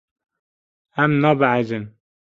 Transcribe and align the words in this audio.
Em 1.05 1.13
nabehecin. 1.21 1.83